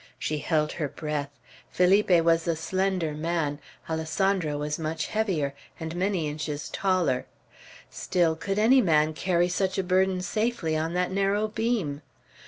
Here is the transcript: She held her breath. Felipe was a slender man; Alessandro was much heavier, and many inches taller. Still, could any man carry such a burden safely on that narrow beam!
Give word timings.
She 0.17 0.39
held 0.39 0.71
her 0.71 0.87
breath. 0.87 1.29
Felipe 1.69 2.09
was 2.23 2.47
a 2.47 2.55
slender 2.55 3.13
man; 3.13 3.59
Alessandro 3.87 4.57
was 4.57 4.79
much 4.79 5.05
heavier, 5.05 5.53
and 5.79 5.95
many 5.95 6.27
inches 6.27 6.69
taller. 6.69 7.27
Still, 7.91 8.35
could 8.35 8.57
any 8.57 8.81
man 8.81 9.13
carry 9.13 9.47
such 9.47 9.77
a 9.77 9.83
burden 9.83 10.21
safely 10.21 10.75
on 10.75 10.95
that 10.95 11.11
narrow 11.11 11.49
beam! 11.49 12.01